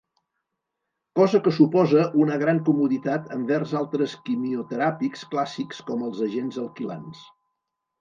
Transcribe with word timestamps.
Cosa 1.19 1.41
que 1.47 1.53
suposa 1.57 2.05
una 2.23 2.39
gran 2.45 2.63
comoditat 2.71 3.29
envers 3.37 3.77
altres 3.83 4.19
quimioteràpics 4.31 5.29
clàssics 5.37 5.87
com 5.93 6.11
els 6.11 6.27
agents 6.31 6.63
alquilants. 6.69 7.27